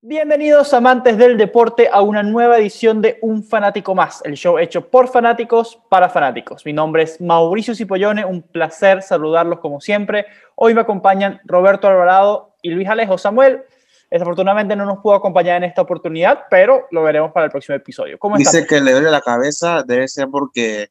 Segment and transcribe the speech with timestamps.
[0.00, 4.88] Bienvenidos amantes del deporte a una nueva edición de Un Fanático Más, el show hecho
[4.88, 6.64] por fanáticos para fanáticos.
[6.64, 10.26] Mi nombre es Mauricio Cipollone, un placer saludarlos como siempre.
[10.54, 13.64] Hoy me acompañan Roberto Alvarado y Luis Alejo Samuel.
[14.08, 18.20] Desafortunadamente no nos pudo acompañar en esta oportunidad, pero lo veremos para el próximo episodio.
[18.20, 20.90] ¿Cómo Dice que le duele la cabeza, debe ser porque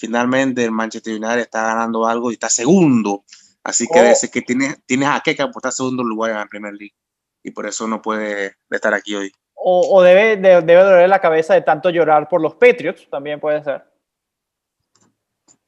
[0.00, 3.24] finalmente el Manchester United está ganando algo y está segundo.
[3.62, 4.14] Así que oh.
[4.14, 6.94] ser que tiene, tiene a que aportar segundo lugar en la Premier League
[7.42, 9.30] y por eso no puede estar aquí hoy.
[9.54, 13.84] O, debe, debe doler la cabeza de tanto llorar por los Patriots, también puede ser.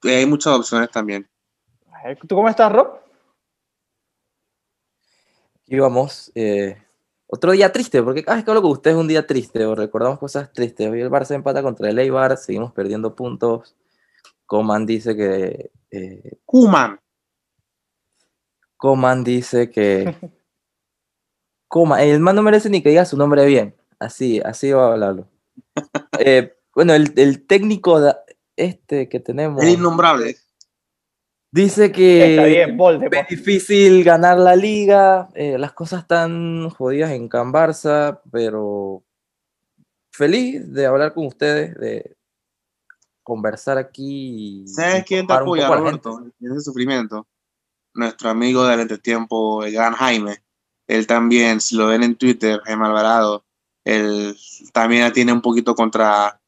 [0.02, 1.28] Hay muchas opciones también.
[2.26, 2.98] ¿Tú cómo estás, Rob?
[5.60, 6.32] Aquí vamos.
[6.34, 6.82] Eh,
[7.26, 9.74] otro día triste, porque cada vez que hablo con ustedes es un día triste, o
[9.74, 10.90] recordamos cosas tristes.
[10.90, 13.76] Hoy el Barça empata contra el Eibar, seguimos perdiendo puntos.
[14.52, 15.70] Coman dice que...
[15.91, 17.01] Eh, Kuman.
[18.76, 20.15] Coman dice que
[21.68, 22.02] coma.
[22.02, 23.74] El man no merece ni que diga su nombre bien.
[23.99, 25.26] Así, así va a hablarlo.
[26.18, 27.99] Eh, bueno, el, el, técnico
[28.54, 29.63] este que tenemos.
[29.63, 30.37] El innombrable.
[31.51, 38.21] Dice que es difícil ganar la liga, eh, las cosas están jodidas en Can Barça,
[38.30, 39.02] pero
[40.10, 42.16] feliz de hablar con ustedes, de
[43.23, 44.65] conversar aquí.
[44.66, 47.26] ¿Sabes quién te apoya, Roberto, en ese sufrimiento?
[47.95, 50.42] Nuestro amigo del entretiempo, el gran Jaime
[50.92, 53.45] él también, si lo ven en Twitter, Jaime Alvarado,
[53.84, 54.37] él
[54.73, 56.40] también tiene un poquito contra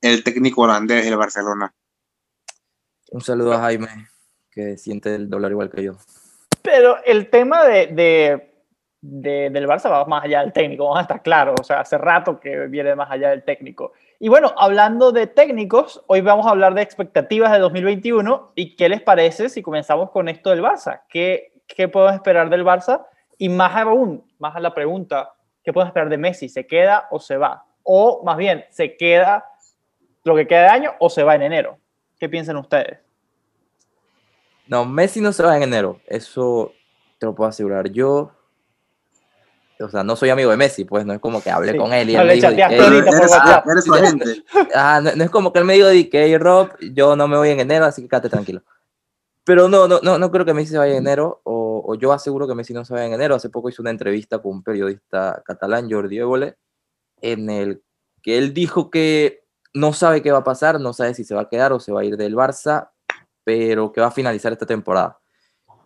[0.00, 1.72] el técnico holandés del Barcelona.
[3.10, 4.08] Un saludo a Jaime,
[4.50, 5.92] que siente el dólar igual que yo.
[6.62, 8.50] Pero el tema de,
[9.00, 12.40] del Barça va más allá del técnico, vamos a estar claros, o sea, hace rato
[12.40, 13.92] que viene más allá del técnico.
[14.24, 18.88] Y bueno, hablando de técnicos, hoy vamos a hablar de expectativas de 2021 y qué
[18.88, 21.02] les parece si comenzamos con esto del Barça.
[21.08, 23.04] ¿Qué, qué podemos esperar del Barça?
[23.36, 26.48] Y más aún, más a la pregunta, ¿qué podemos esperar de Messi?
[26.48, 27.64] ¿Se queda o se va?
[27.82, 29.44] O más bien, ¿se queda
[30.22, 31.80] lo que queda de año o se va en enero?
[32.20, 33.00] ¿Qué piensan ustedes?
[34.68, 36.70] No, Messi no se va en enero, eso
[37.18, 37.90] te lo puedo asegurar.
[37.90, 38.30] Yo,
[39.82, 42.10] o sea, no soy amigo de Messi, pues no es como que hable con él
[42.10, 42.48] y él me dijo,
[44.74, 47.50] ah, no, no, es como que él me dijo que Rob, yo no me voy
[47.50, 48.62] en enero, así que quédate tranquilo.
[49.44, 52.46] Pero no, no, no, no creo que Messi se vaya en enero, o, yo aseguro
[52.46, 53.34] que Messi no se vaya en enero.
[53.34, 56.56] Hace poco hice una entrevista con un periodista catalán, Jordi Évole,
[57.20, 57.82] en el
[58.22, 59.44] que él dijo que
[59.74, 61.92] no sabe qué va a pasar, no sabe si se va a quedar o se
[61.92, 62.90] va a ir del Barça,
[63.42, 65.18] pero que va a finalizar esta temporada.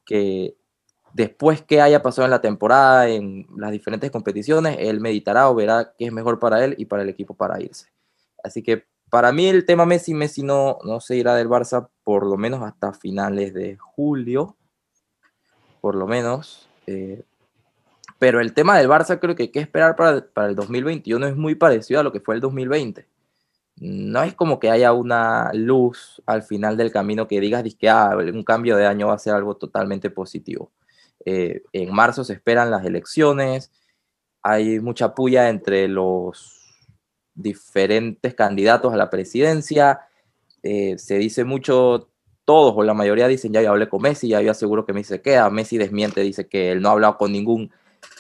[0.05, 0.56] Que
[1.17, 5.95] después que haya pasado en la temporada, en las diferentes competiciones, él meditará o verá
[5.97, 7.87] qué es mejor para él y para el equipo para irse.
[8.45, 12.27] Así que para mí el tema Messi, Messi no, no se irá del Barça por
[12.27, 14.57] lo menos hasta finales de julio,
[15.81, 16.69] por lo menos.
[16.87, 17.25] Eh,
[18.19, 21.37] pero el tema del Barça creo que hay que esperar para, para, el 2021 es
[21.37, 23.09] muy parecido a lo que fue el 2020.
[23.77, 28.15] No es como que haya una luz al final del camino que digas que ah,
[28.17, 30.73] un cambio de año va a ser algo totalmente positivo.
[31.29, 33.73] Eh, en marzo se esperan las elecciones,
[34.43, 36.57] hay mucha puya entre los
[37.35, 40.03] diferentes candidatos a la presidencia.
[40.63, 42.11] Eh, se dice mucho,
[42.45, 45.15] todos o la mayoría dicen, ya yo hablé con Messi, ya yo aseguro que Messi
[45.15, 45.51] se queda.
[45.51, 47.73] Messi desmiente, dice que él no ha hablado con, ningún,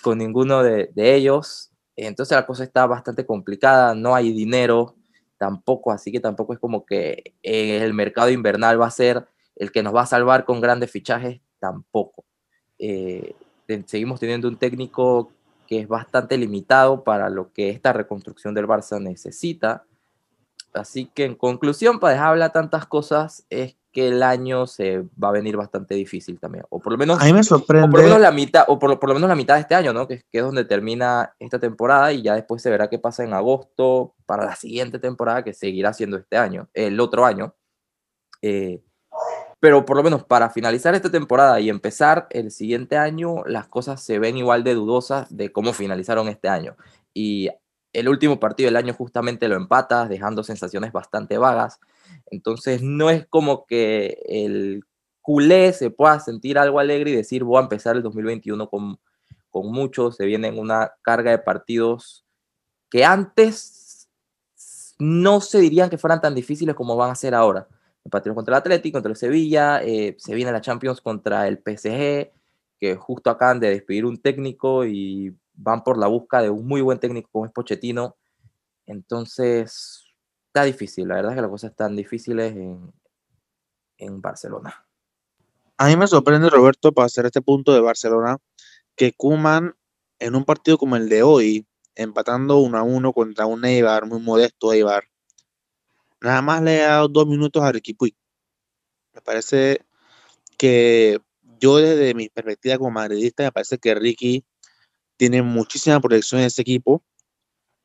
[0.02, 1.70] con ninguno de, ellos.
[1.94, 4.96] Entonces la cosa está bastante complicada, no hay dinero
[5.38, 9.82] tampoco, así que tampoco es como que el mercado invernal va a ser el que
[9.82, 12.24] nos va a salvar con grandes fichajes, tampoco.
[12.78, 13.34] Eh,
[13.86, 15.30] seguimos teniendo un técnico
[15.66, 19.84] que es bastante limitado para lo que esta reconstrucción del Barça necesita.
[20.72, 25.28] Así que en conclusión, para dejar hablar tantas cosas, es que el año se va
[25.28, 26.64] a venir bastante difícil también.
[26.68, 27.88] O por lo menos, a mí me sorprende.
[27.88, 29.94] O por lo menos la mitad, o por, lo menos la mitad de este año,
[29.94, 30.06] ¿no?
[30.06, 33.32] Que, que, es donde termina esta temporada y ya después se verá qué pasa en
[33.32, 37.54] agosto para la siguiente temporada que seguirá siendo este año, el otro año.
[38.42, 38.82] Eh,
[39.66, 44.00] pero por lo menos para finalizar esta temporada y empezar el siguiente año, las cosas
[44.00, 46.76] se ven igual de dudosas de cómo finalizaron este año.
[47.12, 47.48] Y
[47.92, 51.80] el último partido del año justamente lo empatas, dejando sensaciones bastante vagas.
[52.26, 54.84] Entonces no es como que el
[55.20, 59.00] culé se pueda sentir algo alegre y decir voy a empezar el 2021 con,
[59.50, 62.24] con mucho, se viene una carga de partidos
[62.88, 64.08] que antes
[65.00, 67.66] no se dirían que fueran tan difíciles como van a ser ahora
[68.06, 72.30] empatieron contra el Atlético, contra el Sevilla, eh, se viene la Champions contra el PSG,
[72.78, 76.80] que justo acaban de despedir un técnico y van por la busca de un muy
[76.80, 78.16] buen técnico como es Pochettino.
[78.86, 80.04] Entonces,
[80.46, 82.54] está difícil, la verdad es que las cosas están difíciles
[83.98, 84.86] en, Barcelona.
[85.76, 88.36] A mí me sorprende, Roberto, para hacer este punto de Barcelona,
[88.94, 89.74] que Kuman
[90.18, 94.20] en un partido como el de hoy, empatando uno a uno contra un Eibar, muy
[94.20, 95.04] modesto Eibar,
[96.20, 98.14] nada más le ha dado dos minutos a Ricky Puig.
[99.14, 99.84] Me parece
[100.58, 101.20] que
[101.60, 104.44] yo desde mi perspectiva como madridista, me parece que Ricky
[105.16, 107.04] tiene muchísima proyección en ese equipo.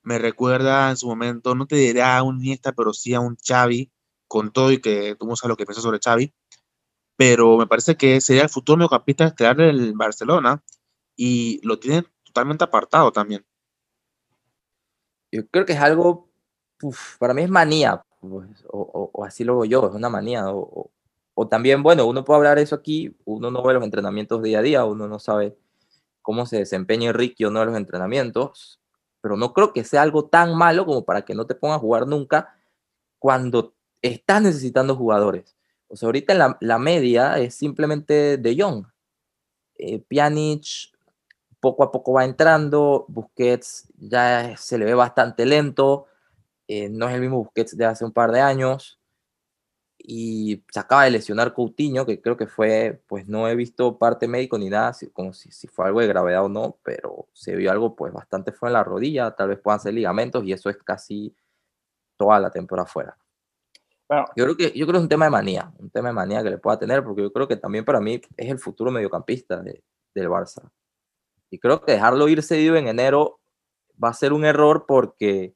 [0.03, 3.37] Me recuerda en su momento, no te diré a un Iniesta, pero sí a un
[3.37, 3.91] Xavi,
[4.27, 6.33] con todo y que tú no sabes lo que piensas sobre Xavi,
[7.15, 10.63] pero me parece que sería el futuro mediocampista estelar del Barcelona
[11.15, 13.45] y lo tiene totalmente apartado también.
[15.31, 16.29] Yo creo que es algo,
[17.19, 20.91] para mí es manía, pues, o, así lo veo yo, es una manía, o,
[21.49, 24.85] también, bueno, uno puede hablar eso aquí, uno no ve los entrenamientos día a día,
[24.85, 25.57] uno no sabe
[26.21, 28.79] cómo se desempeña Ricky o no en los entrenamientos,
[29.21, 31.81] pero no creo que sea algo tan malo como para que no te pongas a
[31.81, 32.55] jugar nunca
[33.17, 33.73] cuando
[34.03, 35.55] estás necesitando jugadores.
[35.87, 38.85] O sea, ahorita la, la media es simplemente de Jong.
[39.75, 40.91] Eh, Pjanic
[41.59, 46.07] poco a poco va entrando, Busquets ya se le ve bastante lento,
[46.73, 48.97] eh, no es el mismo Busquets de hace un par de años
[49.97, 54.25] y se acaba de lesionar Coutinho, que creo que fue, pues no he visto parte
[54.25, 57.71] médico ni nada, como si, si, fue algo de gravedad o no, pero se vio
[57.71, 60.77] algo pues bastante fue en la rodilla, tal vez puedan ser ligamentos y eso es
[60.77, 61.35] casi
[62.15, 63.17] toda la temporada fuera.
[64.37, 66.41] yo creo que yo creo que es un tema de manía, un tema de manía
[66.41, 69.61] que le pueda tener, porque yo creo que también para mí es el futuro mediocampista
[69.61, 70.71] del Barça.
[71.49, 73.41] Y creo que dejarlo ir cedido en enero
[74.01, 75.53] va a ser un error porque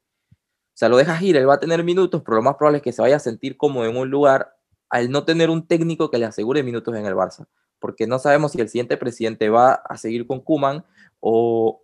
[0.76, 2.84] o sea, lo dejas ir, él va a tener minutos, pero lo más probable es
[2.84, 4.58] que se vaya a sentir como en un lugar
[4.90, 7.48] al no tener un técnico que le asegure minutos en el Barça.
[7.80, 10.84] Porque no sabemos si el siguiente presidente va a seguir con Kuman
[11.22, 11.82] o,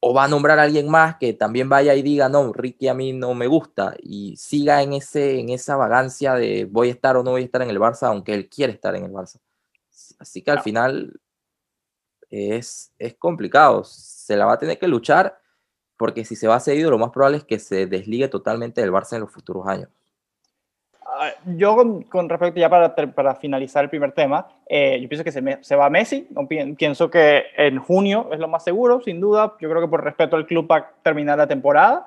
[0.00, 2.94] o va a nombrar a alguien más que también vaya y diga, no, Ricky a
[2.94, 7.16] mí no me gusta y siga en, ese, en esa vagancia de voy a estar
[7.16, 9.38] o no voy a estar en el Barça, aunque él quiere estar en el Barça.
[10.18, 11.20] Así que al final
[12.30, 15.38] es, es complicado, se la va a tener que luchar
[15.96, 19.14] porque si se va seguido, lo más probable es que se desligue totalmente del Barça
[19.14, 19.88] en los futuros años.
[21.18, 25.32] Ah, yo con, respecto ya para, para, finalizar el primer tema, eh, yo pienso que
[25.32, 26.28] se, se va Messi,
[26.76, 30.36] pienso que en junio es lo más seguro, sin duda, yo creo que por respeto
[30.36, 32.04] al club va a terminar la temporada,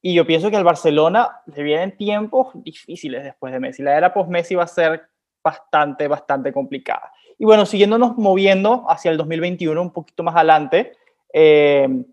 [0.00, 4.14] y yo pienso que al Barcelona le vienen tiempos difíciles después de Messi, la era
[4.14, 5.08] post-Messi va a ser
[5.42, 7.12] bastante, bastante complicada.
[7.38, 10.92] Y bueno, siguiéndonos moviendo hacia el 2021, un poquito más adelante,
[11.32, 12.04] eh,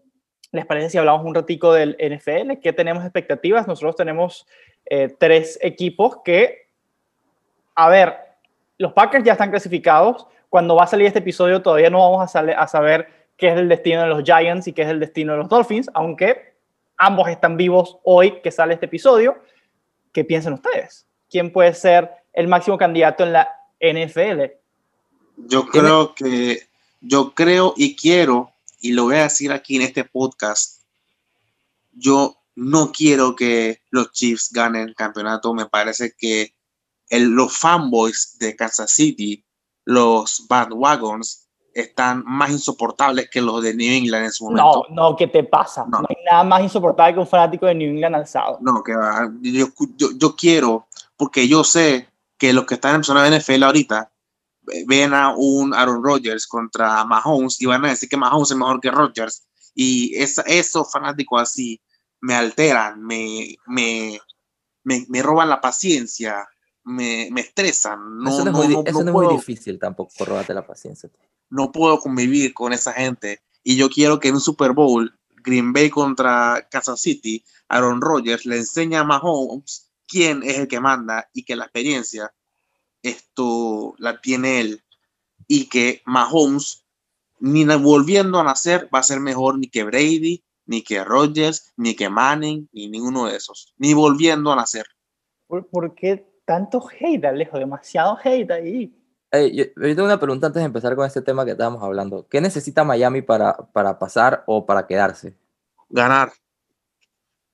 [0.55, 2.61] ¿Les parece si hablamos un ratico del NFL?
[2.63, 3.67] ¿Qué tenemos expectativas?
[3.67, 4.47] Nosotros tenemos
[4.85, 6.69] eh, tres equipos que,
[7.75, 8.15] a ver,
[8.77, 10.27] los Packers ya están clasificados.
[10.49, 13.67] Cuando va a salir este episodio todavía no vamos a, a saber qué es el
[13.67, 16.53] destino de los Giants y qué es el destino de los Dolphins, aunque
[16.95, 19.35] ambos están vivos hoy que sale este episodio.
[20.13, 21.05] ¿Qué piensan ustedes?
[21.29, 23.49] ¿Quién puede ser el máximo candidato en la
[23.81, 24.53] NFL?
[25.35, 26.59] Yo creo que,
[27.01, 28.54] yo creo y quiero
[28.85, 30.83] y lo voy a decir aquí en este podcast,
[31.91, 35.55] yo no quiero que los Chiefs ganen el campeonato.
[35.55, 36.53] Me parece que
[37.09, 39.43] los fanboys de Kansas City,
[39.85, 44.85] los Wagons, están más insoportables que los de New England en su momento.
[44.89, 45.83] No, no, ¿qué te pasa?
[45.89, 48.59] No, hay nada más insoportable que un fanático de New England alzado.
[48.61, 49.31] No, que va.
[49.41, 49.67] Yo,
[49.97, 50.85] yo, quiero,
[51.17, 54.11] porque yo sé que los que están en la NFL ahorita
[54.87, 58.79] ven a un Aaron Rodgers contra Mahomes y van a decir que Mahomes es mejor
[58.81, 59.45] que Rodgers.
[59.73, 61.81] Y esa, esos fanáticos así
[62.21, 64.19] me alteran, me, me,
[64.83, 66.47] me, roban la paciencia,
[66.83, 68.17] me, me estresan.
[68.17, 71.09] No, eso no, es, muy, eso no es muy difícil tampoco, robarte la paciencia.
[71.49, 73.41] No puedo convivir con esa gente.
[73.63, 78.45] Y yo quiero que en un Super Bowl, Green Bay contra Kansas City, Aaron Rodgers
[78.45, 82.33] le enseña a Mahomes quién es el que manda y que la experiencia
[83.09, 84.83] esto la tiene él
[85.47, 86.85] y que Mahomes
[87.39, 91.95] ni volviendo a nacer va a ser mejor ni que Brady, ni que Rodgers, ni
[91.95, 94.85] que Manning, ni ninguno de esos, ni volviendo a nacer.
[95.47, 97.59] ¿Por, qué tanto hate, Alejo?
[97.59, 98.95] Demasiado hate ahí.
[99.53, 102.27] yo, tengo una pregunta antes de empezar con este tema que estábamos hablando.
[102.27, 105.37] ¿Qué necesita Miami para, para pasar o para quedarse?
[105.89, 106.31] Ganar.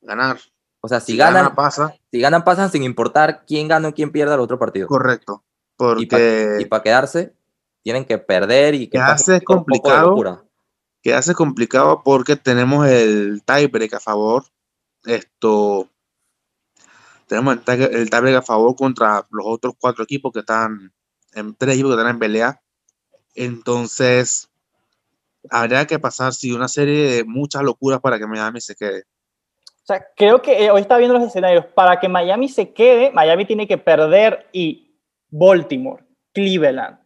[0.02, 0.38] Ganar.
[0.82, 1.94] O sea, si, ganan, pasa.
[2.12, 4.88] si ganan, pasan sin importar quién gana o quién pierda el otro partido.
[4.88, 5.44] Correcto.
[5.76, 6.58] Porque...
[6.60, 7.36] Y para quedarse,
[7.84, 10.48] tienen que perder y que hace complicado.
[11.04, 14.46] Que hace complicado porque tenemos el tiebreak a favor.
[15.06, 15.90] Esto.
[17.28, 20.94] Tenemos el, tiebreak a favor contra los otros cuatro equipos que están.
[21.34, 22.62] En, tres equipos que están en pelea.
[23.34, 24.50] Entonces,
[25.50, 29.06] habría que pasar sí, una serie de muchas locuras para que Miami se quede.
[29.84, 31.66] O sea, creo que eh, hoy está viendo los escenarios.
[31.66, 34.96] Para que Miami se quede, Miami tiene que perder y
[35.30, 37.00] Baltimore, Cleveland,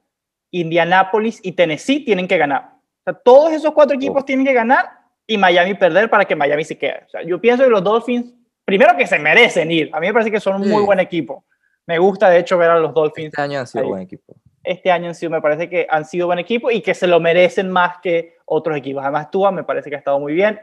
[0.52, 2.74] Indianapolis y Tennessee tienen que ganar.
[3.00, 4.90] O sea, todos esos cuatro equipos tienen que ganar
[5.28, 7.04] y Miami perder para que Miami se quede.
[7.06, 8.34] O sea, yo pienso que los Dolphins,
[8.66, 9.90] primero que se merecen ir.
[9.94, 11.46] A mí me parece que son un muy buen equipo.
[11.88, 13.28] Me gusta, de hecho, ver a los Dolphins.
[13.28, 13.90] Este año han sido Ahí.
[13.90, 14.36] buen equipo.
[14.64, 17.20] Este año en sí me parece que han sido buen equipo y que se lo
[17.20, 19.04] merecen más que otros equipos.
[19.04, 20.60] Además, Tua me parece que ha estado muy bien,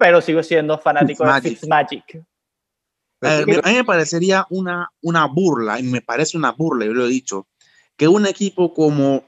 [0.00, 2.04] pero sigo siendo fanático de Fitzmagic.
[2.06, 2.26] Fitzmagic.
[3.22, 7.08] A, mí me parecería una, una burla, y me parece una burla, yo lo he
[7.08, 7.46] dicho,
[7.98, 9.24] que un equipo como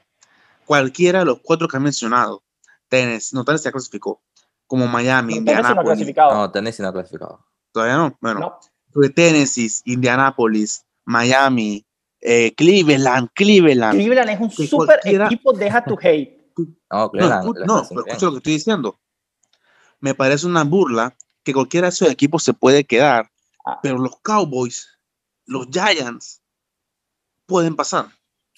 [0.65, 2.43] cualquiera de los cuatro que han mencionado,
[2.89, 4.23] Tennessee, no, Tennessee ya clasificó,
[4.65, 6.33] como Miami, Tennessee no Indianapolis, clasificado.
[6.33, 7.45] No, Tennessee no ha clasificado.
[7.71, 8.59] todavía no, bueno, No.
[8.91, 11.85] fue Tennessee, Indianapolis, Miami,
[12.19, 13.93] eh, Cleveland, Cleveland.
[13.93, 16.41] Cleveland es un super cualquiera- equipo, deja tu hate.
[16.57, 18.99] No, No, Cleveland, no, escucha lo que estoy diciendo.
[20.03, 23.31] Me parece una burla que cualquiera de esos equipos se puede quedar,
[23.65, 23.79] Ah.
[23.81, 24.99] pero los Cowboys,
[25.45, 26.41] los Giants,
[27.45, 28.07] pueden pasar.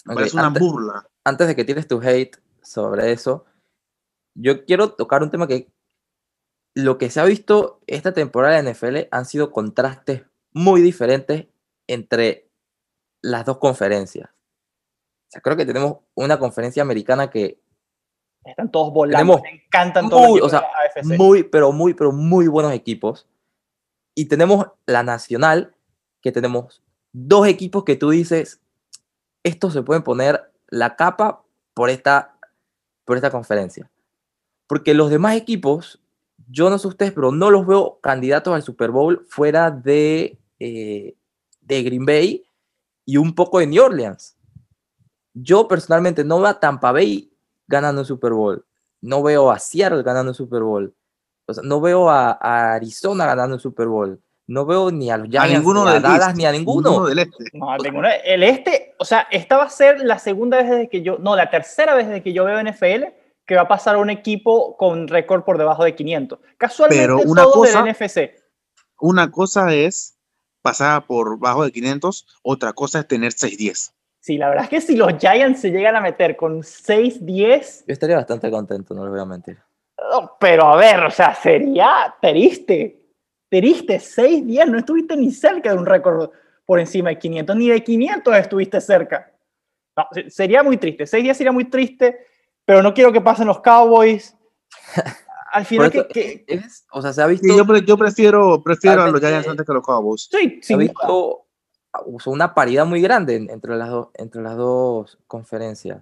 [0.06, 1.08] Me Ok, parece una antes- burla.
[1.24, 3.46] antes de que tires tu hate sobre eso,
[4.34, 5.72] yo quiero tocar un tema que
[6.74, 11.46] lo que se ha visto esta temporada de NFL han sido contrastes muy diferentes
[11.88, 12.50] entre
[13.22, 14.30] las dos conferencias.
[14.32, 17.62] O sea, creo que tenemos una conferencia americana que
[18.46, 19.42] Están todos volando.
[19.42, 21.18] Me encantan todos muy, o sea, de la AFC.
[21.18, 23.28] muy, pero muy, pero muy buenos equipos.
[24.14, 25.76] Y tenemos la nacional,
[26.22, 28.62] que tenemos dos equipos que tú dices,
[29.44, 32.38] estos se pueden poner la capa por esta,
[33.04, 33.90] por esta conferencia.
[34.68, 36.02] Porque los demás equipos,
[36.48, 41.16] yo no sé ustedes, pero no los veo candidatos al Super Bowl fuera de, eh,
[41.62, 42.46] de Green Bay
[43.06, 44.38] y un poco de New Orleans.
[45.34, 47.35] Yo personalmente no veo a Tampa Bay
[47.68, 48.66] ganando un Super Bowl.
[49.02, 50.96] No veo a Seattle ganando un Super Bowl.
[51.48, 54.22] O sea, no veo a, a Arizona ganando un Super Bowl.
[54.48, 57.06] No veo ni a los A ninguno ni a Dallas, East, ni a ninguno.
[57.06, 57.46] del este.
[57.54, 58.08] No, ninguno.
[58.24, 61.36] El este, o sea, esta va a ser la segunda vez desde que yo, no,
[61.36, 63.06] la tercera vez desde que yo veo NFL
[63.46, 66.40] que va a pasar a un equipo con récord por debajo de 500.
[66.58, 68.32] Casualmente Pero una cosa- del NFC.
[69.00, 70.18] Una cosa es
[70.62, 73.94] pasar por bajo de 500, otra cosa es tener 6-10.
[74.26, 77.94] Sí, la verdad es que si los Giants se llegan a meter con 6-10, Yo
[77.94, 79.56] estaría bastante contento, no les voy a mentir.
[80.14, 83.04] oh, pero a ver, o sea, sería triste.
[83.52, 86.32] Triste, 6-10, no estuviste ni cerca de un récord
[86.66, 89.32] por encima de 500, ni de 500 estuviste cerca.
[89.96, 92.26] No, se- sería muy triste, 6-10 sería muy triste,
[92.66, 94.36] pero no quiero que pasen los Cowboys.
[95.54, 98.64] Al final, que, que- es- o sea, se ha visto, Sí, yo, pre- yo prefiero,
[98.64, 100.28] prefiero a los Giants antes que a los Cowboys.
[100.32, 101.45] sí, se ha visto
[102.20, 106.02] sea, una paridad muy grande en- entre las, dos entre las dos conferencias.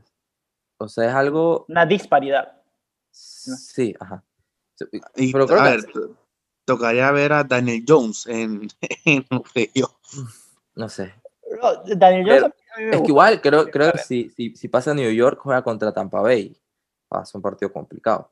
[0.77, 1.65] O sea, es algo...
[1.69, 2.61] una disparidad.
[3.11, 4.23] Sí, ajá.
[5.15, 5.85] Y, Pero creo a que- ver,
[6.65, 8.67] tocaría ver a Daniel Jones en,
[9.05, 9.25] en.
[10.75, 11.13] No sé.
[11.61, 14.93] No, Daniel Jones, Pero Es que igual, creo, creo que si, si, si pasa a
[14.95, 16.55] New York, juega contra Tampa Bay.
[17.13, 18.31] Va a ser un partido complicado.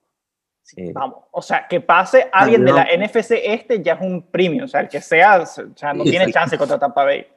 [0.76, 3.06] Eh, Vamos, o sea, que pase alguien de la no.
[3.06, 6.10] NFC este ya es un premio, o sea, el que sea, o sea, no Sí,
[6.12, 6.40] tiene exacto.
[6.40, 7.28] chance contra Tampa Bay.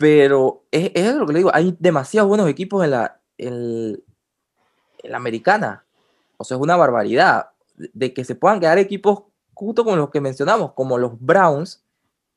[0.00, 4.02] Pero es, es lo que le digo, hay demasiados buenos equipos en la, en,
[5.02, 5.84] en la americana.
[6.38, 7.50] O sea, es una barbaridad.
[7.76, 11.84] De, de que se puedan quedar equipos justo como los que mencionamos, como los Browns,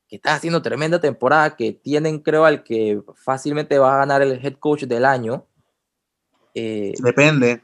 [0.06, 4.44] que están haciendo tremenda temporada, que tienen, creo, al que fácilmente va a ganar el
[4.44, 5.46] head coach del año.
[6.52, 7.62] Eh, Depende.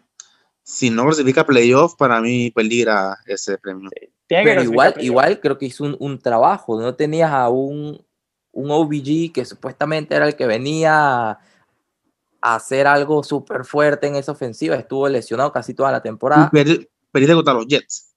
[0.62, 3.90] Si no clasifica playoff, para mí peligra ese premio.
[4.26, 6.80] Pero igual, igual creo que hizo un, un trabajo.
[6.80, 8.02] No tenías a un,
[8.52, 11.38] un OBG que supuestamente era el que venía a
[12.54, 14.74] hacer algo súper fuerte en esa ofensiva.
[14.76, 16.50] Estuvo lesionado casi toda la temporada.
[16.52, 18.14] Y perdi- Perdiste contra los Jets.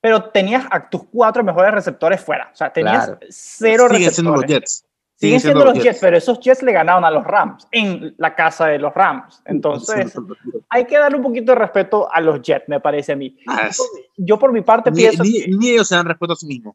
[0.00, 3.20] Pero tenías a tus cuatro mejores receptores fuera, o sea, tenías Claro.
[3.30, 4.48] cero Siguen siendo los receptores.
[4.82, 4.88] Jets.
[5.16, 8.66] Siguen siendo los Jets, pero esos Jets le ganaron a los Rams en la casa
[8.66, 9.40] de los Rams.
[9.44, 10.12] Entonces,
[10.68, 13.38] hay que darle un poquito de respeto a los Jets, me parece a mí.
[13.46, 13.80] Ah, es-
[14.16, 16.46] Yo por mi parte ni, pienso ni- que ni ellos se dan respeto a sí
[16.46, 16.74] mismos.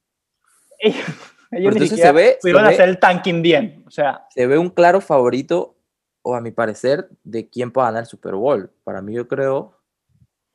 [1.51, 3.84] ellos, ni entonces siquiera se ve- se ve- hacer el tanking bien.
[3.88, 5.75] O sea, Se ve un claro favorito,
[6.22, 8.72] o a mi parecer, de quién puede ganar el Super Bowl.
[8.84, 9.80] Para mí, yo creo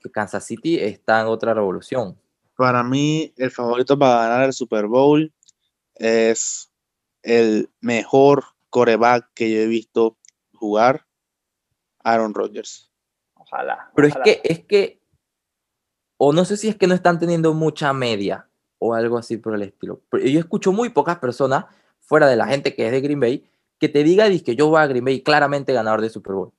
[0.01, 2.19] que Kansas City está en otra revolución.
[2.57, 5.33] Para mí, el favorito para ganar el Super Bowl
[5.95, 6.71] es
[7.23, 10.19] el mejor coreback que yo he visto
[10.53, 11.07] jugar,
[12.05, 12.91] Aaron Rodgers.
[13.35, 13.91] ojalá.
[13.95, 15.01] Pero es que, es que,
[16.17, 18.49] o no sé si es que no están teniendo mucha media
[18.85, 20.01] o algo así por el estilo.
[20.11, 21.67] Pero yo escucho muy pocas personas,
[22.01, 23.45] fuera de la gente que es de Green Bay,
[23.79, 26.53] que te diga que yo voy a Green Bay claramente ganador de Super Bowl.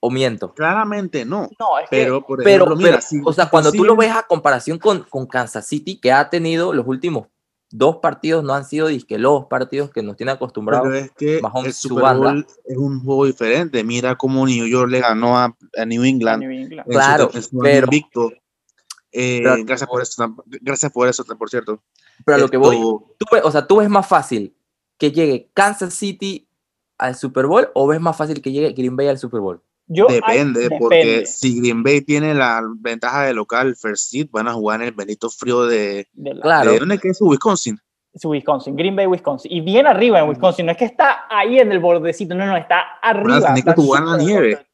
[0.00, 0.52] O miento.
[0.54, 3.70] Claramente no, No, es que pero por Pero, ejemplo, mira, pero, si o sea, cuando
[3.70, 7.28] tú lo ves a comparación con, con Kansas City, que ha tenido los últimos
[7.74, 10.88] dos partidos no han sido disque los partidos que nos tiene acostumbrados.
[10.88, 12.32] Pero es que Mahomes, el su Super banda.
[12.32, 13.82] Bowl es un juego diferente.
[13.84, 16.42] Mira cómo New York le ganó a, a New England.
[16.42, 16.80] New England.
[16.80, 18.30] en su- Claro, en su pero- invicto.
[19.12, 21.82] Eh, pero- gracias por eso, gracias por eso, por cierto.
[22.24, 24.54] Pero a lo que voy, tú ves- o sea, tú ves más fácil
[24.98, 26.48] que llegue Kansas City
[26.98, 29.60] al Super Bowl o ves más fácil que llegue Green Bay al Super Bowl.
[29.88, 34.28] Yo, Depende, ay, porque depende si Green Bay tiene la ventaja de local, first seed,
[34.30, 36.72] van a jugar en el Benito Frío de, de la- Claro.
[36.72, 37.78] ¿de dónde es que es Wisconsin.
[38.14, 39.50] es Wisconsin, Green Bay, Wisconsin.
[39.52, 42.56] Y bien arriba en Wisconsin, no es que está ahí en el bordecito, no, no,
[42.56, 43.54] está arriba.
[43.54, 44.66] tenés que jugar en la nieve.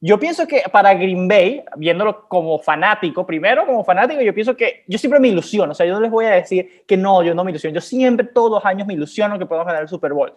[0.00, 4.84] Yo pienso que para Green Bay, viéndolo como fanático, primero como fanático, yo pienso que
[4.86, 7.34] yo siempre me ilusiono, o sea, yo no les voy a decir que no, yo
[7.34, 10.12] no me ilusiono, yo siempre todos los años me ilusiono que podemos ganar el Super
[10.12, 10.32] Bowl.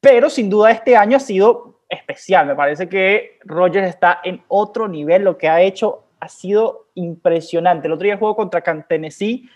[0.00, 4.88] Pero sin duda este año ha sido especial, me parece que Rodgers está en otro
[4.88, 7.86] nivel, lo que ha hecho ha sido impresionante.
[7.86, 9.48] El otro día jugó contra Can- Tennessee,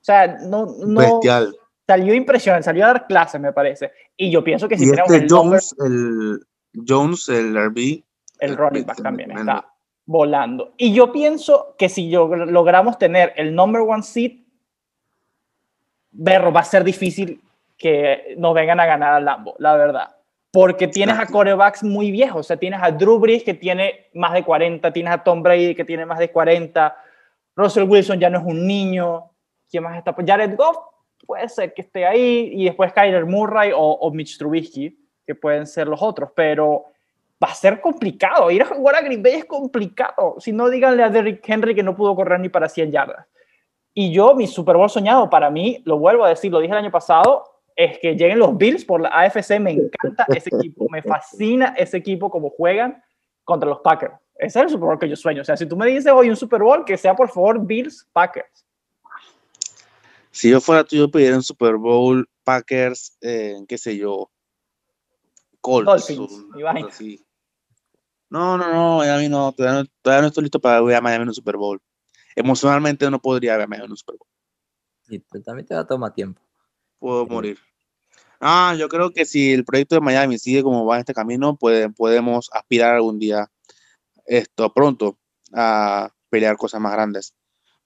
[0.00, 1.54] o sea, no, no Bestial.
[1.86, 3.92] salió impresionante, salió a dar clases, me parece.
[4.16, 6.40] Y yo pienso que si Y tenemos este el Jones, el
[6.86, 8.02] Jones, el RB,
[8.38, 9.66] el running back también está
[10.06, 10.72] volando.
[10.76, 14.40] Y yo pienso que si yo logramos tener el number one seed,
[16.10, 17.42] Berro, va a ser difícil
[17.76, 20.16] que nos vengan a ganar al Lambo, la verdad.
[20.50, 24.32] Porque tienes a corebacks muy viejos, o sea, tienes a Drew Brees que tiene más
[24.32, 26.96] de 40, tienes a Tom Brady que tiene más de 40,
[27.54, 29.30] Russell Wilson ya no es un niño,
[29.68, 30.14] ¿quién más está?
[30.26, 30.78] Jared Goff
[31.26, 35.66] puede ser que esté ahí, y después Kyler Murray o, o Mitch Trubisky, que pueden
[35.66, 36.86] ser los otros, pero
[37.42, 38.50] va a ser complicado.
[38.50, 40.36] Ir a jugar a Green Bay es complicado.
[40.38, 43.26] Si no, díganle a Derrick Henry que no pudo correr ni para 100 yardas.
[43.94, 46.78] Y yo, mi Super Bowl soñado, para mí, lo vuelvo a decir, lo dije el
[46.78, 49.58] año pasado, es que lleguen los Bills por la AFC.
[49.58, 53.02] Me encanta ese equipo, me fascina ese equipo como juegan
[53.44, 54.14] contra los Packers.
[54.34, 55.42] Ese es el Super Bowl que yo sueño.
[55.42, 58.06] O sea, si tú me dices hoy un Super Bowl, que sea por favor Bills
[58.12, 58.66] Packers.
[60.30, 64.30] Si yo fuera tú, yo pediría un Super Bowl Packers, eh, qué sé yo,
[65.62, 65.86] Colts.
[65.86, 67.25] Dolphins, o
[68.28, 71.22] No, no, no, Miami no, todavía no, todavía no estoy listo para ver a Miami
[71.22, 71.80] en un Super Bowl.
[72.34, 74.28] Emocionalmente no podría ver a Miami en un Super Bowl.
[75.08, 76.42] Y también te va a tomar tiempo.
[76.98, 77.30] Puedo Sí.
[77.30, 77.58] morir.
[78.40, 81.56] Ah, yo creo que si el proyecto de Miami sigue como va en este camino,
[81.56, 83.50] puede- podemos aspirar algún día
[84.26, 85.18] esto pronto
[85.52, 87.34] a pelear cosas más grandes.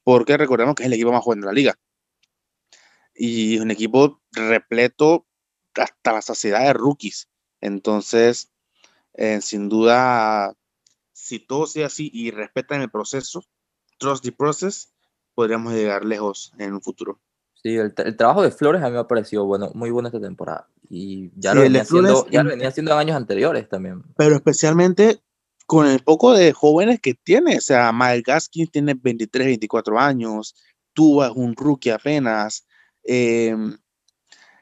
[0.03, 1.79] Porque recordemos que es el equipo más joven de la liga.
[3.15, 5.27] Y es un equipo repleto
[5.75, 7.29] hasta la saciedad de rookies.
[7.61, 8.51] Entonces,
[9.15, 10.55] eh, sin duda,
[11.13, 13.45] si todo sea así y respetan el proceso,
[13.99, 14.93] trust the process,
[15.35, 17.21] podríamos llegar lejos en un futuro.
[17.63, 20.21] Sí, el, el trabajo de Flores a mí me ha parecido bueno, muy bueno esta
[20.21, 20.69] temporada.
[20.89, 24.03] Y ya, Sí, lo, venía haciendo, ya lo venía haciendo en años anteriores también.
[24.17, 25.21] pero especialmente
[25.67, 27.59] con el poco de jóvenes que tiene.
[27.59, 30.55] O sea, Mike Gaskins tiene 23, 24 años,
[30.95, 32.67] Tua es un rookie apenas.
[33.05, 33.55] eh,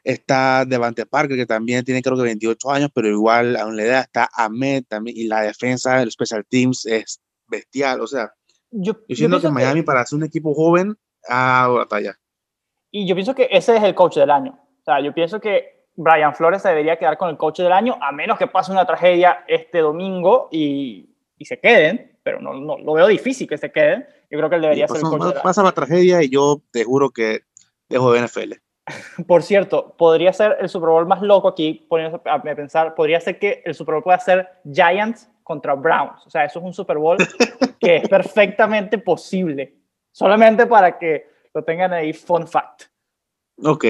[0.03, 4.01] está Devante Parker, que también tiene creo que 28 años, pero igual aún la edad
[4.01, 8.01] está Ahmed también, y la defensa, el special teams es bestial.
[8.01, 8.31] O sea,
[8.71, 10.95] Yo, yo siento que Miami para ser un equipo joven
[11.27, 12.15] ha dado batalla.
[12.91, 14.59] Y yo pienso que ese es el coach del año.
[14.81, 17.97] O sea, yo pienso que Brian Flores se debería quedar con el coach del año,
[18.01, 22.77] a menos que pase una tragedia este domingo y, y se queden, pero no, no
[22.77, 24.07] lo veo difícil que se queden.
[24.31, 25.43] Yo creo que él debería Y ser el pasa, coach del año.
[25.43, 27.41] pasa la tragedia y yo te juro que
[27.89, 28.53] dejo de NFL.
[29.27, 33.39] Por cierto, podría ser el Super Bowl más loco aquí, poniéndose a pensar, podría ser
[33.39, 36.25] que el Super Bowl pueda ser Giants contra Browns.
[36.25, 37.17] O sea, eso es un Super Bowl
[37.79, 39.75] que es perfectamente posible.
[40.11, 42.83] Solamente para que lo tengan ahí, fun fact.
[43.63, 43.85] Ok.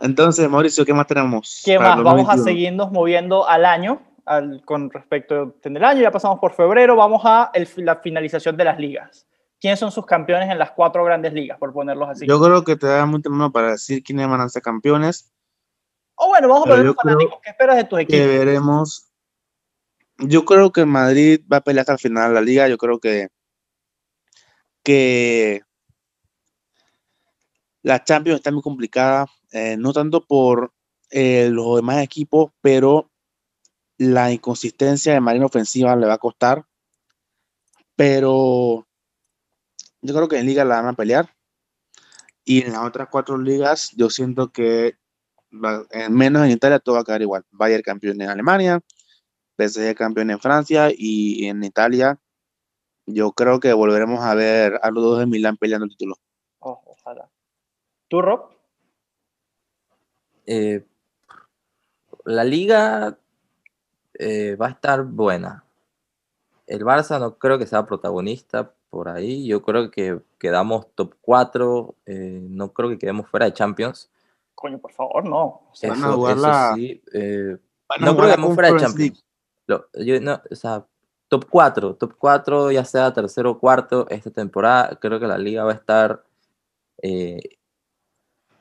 [0.00, 1.62] Entonces, Mauricio, ¿qué más tenemos?
[1.64, 1.96] ¿Qué más?
[1.96, 2.44] Vamos a 2021?
[2.44, 6.00] seguirnos moviendo al año, al- con respecto del año.
[6.02, 9.27] Ya pasamos por febrero, vamos a el- la finalización de las ligas.
[9.60, 12.26] ¿Quiénes son sus campeones en las cuatro grandes ligas, por ponerlos así?
[12.26, 15.32] Yo creo que te da muy temprano para decir quiénes van a ser campeones.
[16.14, 17.38] o bueno, vamos a poner los fanáticos.
[17.42, 18.26] ¿Qué esperas de tus Que equipos?
[18.26, 19.04] veremos.
[20.18, 22.68] Yo creo que Madrid va a pelear hasta el final de la liga.
[22.68, 23.28] Yo creo que,
[24.82, 25.62] que
[27.82, 29.26] la Champions está muy complicada.
[29.52, 30.72] eh, no tanto por
[31.10, 33.10] eh, los demás equipos, pero
[33.96, 36.64] la inconsistencia de Marina ofensiva le va a costar.
[37.96, 38.87] Pero
[40.02, 41.34] yo creo que en liga la van a pelear.
[42.44, 44.96] Y en las otras cuatro ligas, yo siento que
[45.52, 47.44] va- en menos en Italia todo va a quedar igual.
[47.50, 48.80] Bayern campeón en Alemania,
[49.56, 52.18] PSG campeón en Francia y en Italia
[53.06, 56.16] yo creo que volveremos a ver a los dos de Milán peleando el título.
[56.60, 57.30] Oh, ojalá.
[58.08, 58.50] ¿Tú, Rob?
[60.46, 60.86] Eh,
[62.24, 63.18] la liga
[64.14, 65.64] eh, va a estar buena.
[66.66, 69.46] El Barça no creo que sea protagonista, por ahí.
[69.46, 71.94] Yo creo que quedamos top 4.
[72.06, 74.10] eh, no creo que quedemos fuera de Champions.
[74.54, 75.44] Coño, por favor, no.
[75.70, 77.02] O sea, Van a Eso, jugar eso la- sí.
[77.12, 77.56] eh,
[77.88, 78.80] Van a no jugar creo que quedemos fuera de.
[78.80, 79.24] Champions.
[79.66, 80.86] Lo- yo no, o sea,
[81.28, 84.96] top 4, top 4, ya sea tercero o cuarto esta temporada.
[85.00, 86.24] Creo que la liga va a estar
[87.02, 87.58] eh,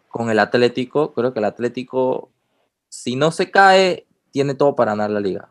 [0.09, 1.13] con el Atlético.
[1.13, 2.29] Creo que el Atlético,
[2.89, 5.49] si no se cae, tiene todo para ganar la liga.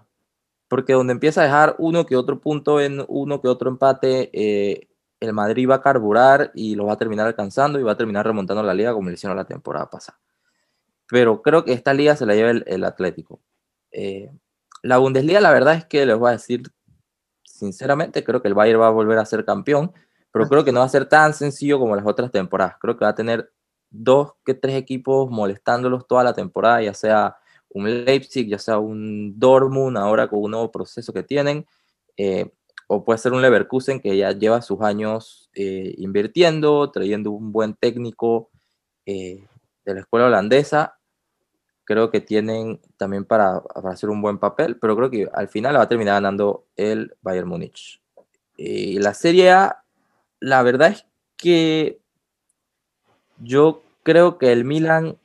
[0.69, 4.89] Porque donde empieza a dejar uno que otro punto en uno que otro empate, eh,
[5.21, 8.27] el Madrid va a carburar y lo va a terminar alcanzando y va a terminar
[8.27, 10.19] remontando la liga como le hicieron la temporada pasada.
[11.09, 13.41] Pero creo que esta liga se la lleva el, el Atlético.
[13.93, 14.31] Eh,
[14.83, 16.63] la Bundesliga, la verdad es que les voy a decir,
[17.45, 19.93] sinceramente, creo que el Bayern va a volver a ser campeón,
[20.33, 22.77] pero creo que no va a ser tan sencillo como las otras temporadas.
[22.81, 23.51] Creo que va a tener
[23.91, 27.37] dos que tres equipos molestándolos toda la temporada, ya sea
[27.77, 31.67] un Leipzig, ya sea un Dortmund, ahora con un nuevo proceso que tienen,
[32.17, 32.51] eh,
[32.89, 37.75] o puede ser un Leverkusen que ya lleva sus años eh, invirtiendo, trayendo un buen
[37.75, 38.51] técnico
[39.05, 39.45] eh,
[39.85, 40.99] de la escuela holandesa.
[41.85, 45.77] Creo que tienen también para, para hacer un buen papel, pero creo que al final
[45.77, 48.01] va a terminar ganando el Bayern Múnich.
[48.57, 49.85] Y la Serie A,
[50.41, 52.01] la verdad es que
[53.39, 55.19] yo creo que el Milan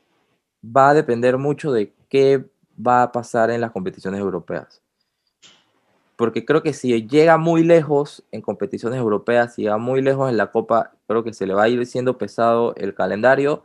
[0.63, 2.45] va a depender mucho de qué
[2.78, 4.82] va a pasar en las competiciones europeas.
[6.17, 10.38] Porque creo que si llega muy lejos en competiciones europeas, si llega muy lejos en
[10.38, 13.63] la Copa, creo que se le va a ir siendo pesado el calendario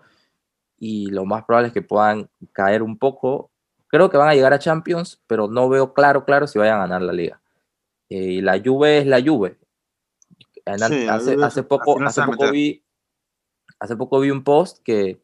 [0.79, 3.51] y lo más probable es que puedan caer un poco.
[3.89, 6.83] Creo que van a llegar a Champions, pero no veo claro, claro si vayan a
[6.83, 7.41] ganar la liga.
[8.09, 9.59] Eh, y la Juve es la Juve.
[10.89, 12.83] Sí, hace, hace poco, hace poco vi,
[13.79, 15.21] hace poco vi un post que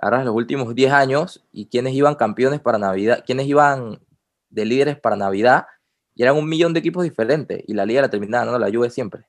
[0.00, 4.00] ahora los últimos 10 años y quienes iban campeones para Navidad, quienes iban
[4.50, 5.66] de líderes para Navidad,
[6.14, 8.90] y eran un millón de equipos diferentes y la liga la terminaba ganando la Juve
[8.90, 9.26] siempre.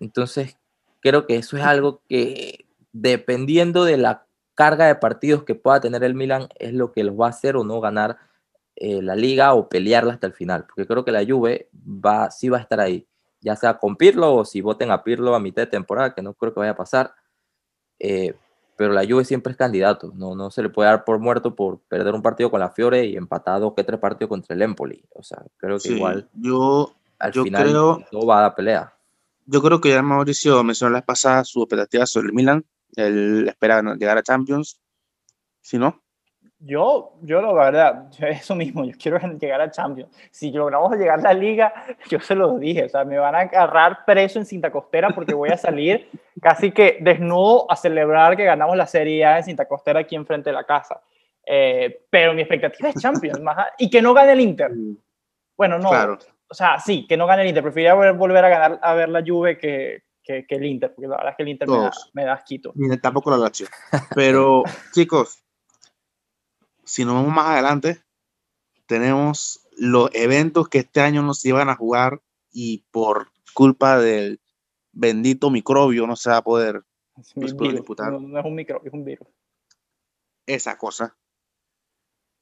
[0.00, 0.58] Entonces,
[1.00, 6.02] creo que eso es algo que dependiendo de la carga de partidos que pueda tener
[6.02, 8.18] el Milan es lo que los va a hacer o no ganar
[8.74, 12.48] eh, la liga o pelearla hasta el final, porque creo que la Juve va, sí
[12.48, 13.06] va a estar ahí,
[13.40, 16.34] ya sea con Pirlo o si voten a Pirlo a mitad de temporada, que no
[16.34, 17.14] creo que vaya a pasar,
[17.98, 18.34] eh,
[18.76, 21.80] pero la Juve siempre es candidato, no, no se le puede dar por muerto por
[21.88, 25.02] perder un partido con la Fiore y empatar dos que tres partidos contra el Empoli,
[25.14, 28.54] o sea, creo que Sí, igual yo, al yo final creo- todo va a dar
[28.54, 28.92] pelea.
[29.46, 32.64] yo creo que ya Mauricio mencionó la vez pasada su expectativa sobre el Milan.
[32.96, 34.80] Él espera llegar a Champions.
[35.60, 36.02] Si no,
[36.58, 40.10] Yo, yo la verdad, eso mismo, yo quiero llegar a Champions.
[40.30, 41.72] Si logramos llegar a la liga,
[42.08, 45.34] yo se los dije, o sea, me van a agarrar preso en Cinta Costera porque
[45.34, 46.08] voy a salir
[46.40, 50.50] casi que desnudo a celebrar que ganamos la Serie A en Cinta Costera aquí enfrente
[50.50, 51.00] de la casa.
[51.48, 54.72] Eh, pero mi expectativa es Champions, más y que no gane el Inter.
[55.56, 56.18] Bueno, no, claro.
[56.48, 57.62] o sea, sí, que no gane el Inter.
[57.62, 61.06] Preferiría vol- volver a ganar a ver la Juve que, que, que el Inter, porque
[61.06, 62.72] la verdad es que el Inter me da, me da asquito.
[62.74, 63.68] Ni tampoco la Lazio.
[64.14, 65.44] Pero, chicos,
[66.86, 68.00] si nos vamos más adelante,
[68.86, 74.40] tenemos los eventos que este año no se iban a jugar y por culpa del
[74.92, 76.84] bendito microbio no se va a poder
[77.34, 78.12] disputar.
[78.12, 79.28] no, no es un micro, es un virus.
[80.46, 81.18] esa cosa.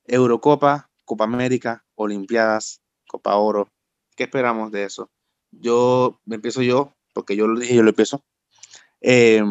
[0.07, 3.73] Eurocopa, Copa América, Olimpiadas, Copa Oro.
[4.15, 5.11] ¿Qué esperamos de eso?
[5.51, 8.23] Yo, me empiezo yo, porque yo lo dije, yo lo empiezo.
[9.01, 9.43] Eh,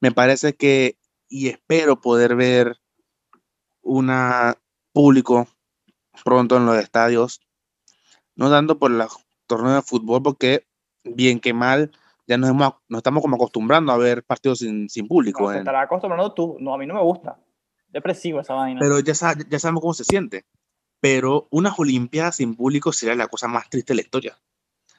[0.00, 0.98] me parece que,
[1.28, 2.78] y espero poder ver
[3.88, 4.56] una
[4.92, 5.48] público
[6.24, 7.40] pronto en los estadios,
[8.36, 10.66] no tanto por los torneos de fútbol, porque
[11.04, 11.90] bien que mal,
[12.26, 15.42] ya nos, hemos, nos estamos como acostumbrando a ver partidos sin, sin público.
[15.44, 16.56] No, te en- estarás acostumbrando tú.
[16.60, 17.38] No, a mí no me gusta.
[17.88, 18.78] Depresivo esa vaina.
[18.80, 19.14] pero ya,
[19.48, 20.44] ya sabemos cómo se siente.
[21.00, 24.38] Pero unas Olimpiadas sin público sería la cosa más triste de la historia.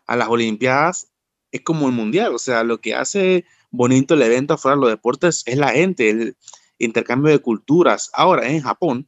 [0.08, 1.12] A las Olimpiadas
[1.52, 4.90] es como el Mundial, o sea, lo que hace bonito el evento fuera de los
[4.90, 6.36] deportes es la gente, el
[6.80, 8.10] intercambio de culturas.
[8.14, 9.08] Ahora en Japón,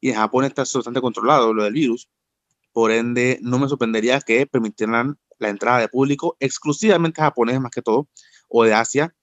[0.00, 2.08] y en Japón está bastante controlado lo del virus,
[2.72, 7.82] por ende no me sorprendería que permitieran la entrada de público exclusivamente japonés más que
[7.82, 8.08] todo,
[8.48, 9.14] o de Asia,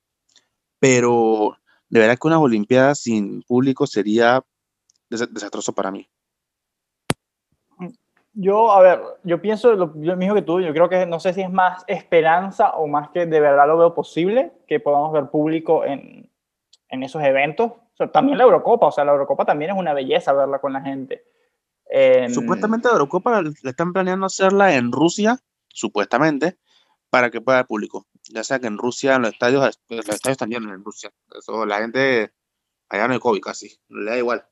[0.80, 1.58] pero
[1.90, 4.44] de verdad que unas Olimpiadas sin público sería
[5.10, 6.08] des- desastroso para mí.
[8.34, 10.62] Yo, a ver, yo pienso lo mismo que tú.
[10.62, 13.80] Yo creo que no sé si es más esperanza o más que de verdad lo
[13.80, 16.30] veo posible que podamos ver público en,
[16.90, 17.72] en esos eventos.
[17.72, 20.74] O sea, también la Eurocopa, o sea, la Eurocopa también es una belleza verla con
[20.74, 21.24] la gente.
[21.90, 26.58] Em, Supuestamente la Eurocopa le están planeando hacerla en Rusia, supuestamente,
[27.10, 28.06] para que pueda haber público.
[28.30, 31.12] Ya sea que en Rusia, en los estadios, los estadios están llenos en Rusia.
[31.38, 32.32] Eso, la gente,
[32.90, 34.46] allá no hay COVID casi, le da igual.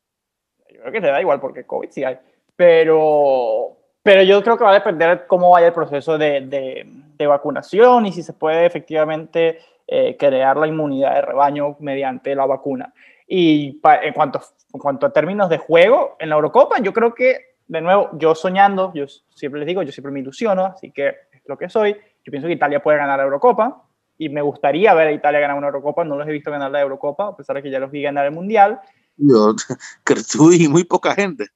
[0.70, 2.18] Yo creo que le da igual porque COVID sí hay.
[2.56, 6.86] Pero, Pero yo creo que va a depender cómo vaya el proceso de, de,
[7.18, 12.46] de vacunación y si se puede efectivamente eh, crear la inmunidad de rebaño mediante la
[12.46, 12.94] vacuna.
[13.28, 14.42] Y en, cuanto,
[14.74, 18.36] en cuanto a términos de juego en la Eurocopa, yo creo que, de nuevo, yo
[18.36, 21.94] soñando, yo siempre les digo, yo siempre me ilusiono, así que es lo que soy.
[21.94, 23.84] Yo pienso que Italia puede ganar la Eurocopa
[24.18, 26.04] y me gustaría ver a Italia ganar una Eurocopa.
[26.04, 28.26] No los he visto ganar la Eurocopa, a pesar de que ya los vi ganar
[28.26, 28.80] el Mundial.
[29.18, 29.56] Yo,
[30.32, 31.48] tú y muy poca gente.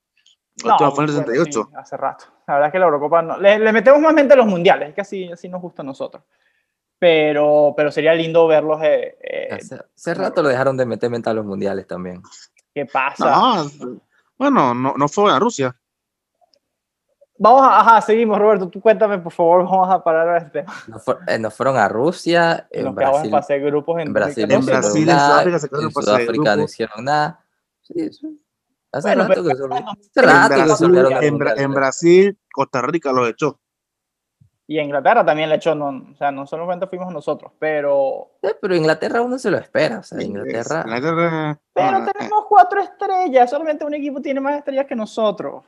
[0.64, 1.70] No, fue el 68.
[1.76, 2.26] hace rato.
[2.48, 3.38] La verdad es que la Eurocopa no.
[3.38, 6.24] Le, metemos más mente a los mundiales, es que así, así nos gusta a nosotros.
[7.00, 8.82] Pero, pero sería lindo verlos.
[8.84, 9.60] Eh, eh,
[9.96, 12.22] hace, rato lo dejaron de meter mente a los mundiales también.
[12.74, 13.64] ¿Qué pasa?
[14.38, 15.76] bueno, no, no fue a Rusia.
[17.42, 18.68] Vamos a, ajá, seguimos, Roberto.
[18.68, 22.68] Tú cuéntame, por favor, vamos a parar este No, eh, fueron a Rusia.
[22.70, 27.06] En Brasil, en grupos en, Brasil, en, Brasil, en Sudáfrica, se en Sudáfrica no hicieron
[27.06, 27.40] nada.
[27.82, 28.10] Sí,
[28.92, 30.86] Hace rato que se Hace
[31.22, 33.58] En, Brasil, Costa Rica lo echó.
[34.70, 38.30] Y Inglaterra también le echó, no, o sea, no solamente fuimos nosotros, pero...
[38.62, 40.86] pero Inglaterra uno se lo espera, o sea, Inglaterra...
[41.74, 45.64] Pero ah, tenemos cuatro estrellas, solamente un equipo tiene más estrellas que nosotros.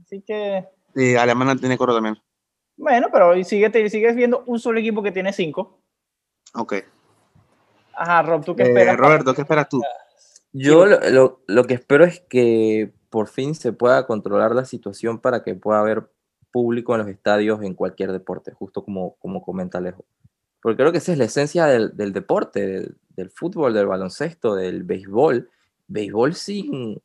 [0.00, 0.66] Así que...
[0.94, 2.16] Y Alemania tiene coro también.
[2.78, 5.82] Bueno, pero sigue, sigues viendo un solo equipo que tiene cinco.
[6.54, 6.72] Ok.
[7.92, 8.96] Ajá, Rob, ¿tú qué eh, esperas?
[8.96, 9.82] Roberto, ¿qué esperas tú?
[10.52, 15.42] Yo lo, lo, que espero es que por fin se pueda controlar la situación para
[15.42, 16.08] que pueda haber
[16.56, 20.06] público en los estadios en cualquier deporte, justo como, como comenta Alejo.
[20.62, 24.82] Porque creo que esa es la esencia del, del deporte, del, fútbol, del baloncesto, del
[24.82, 25.50] béisbol.
[25.86, 26.98] Béisbol sin,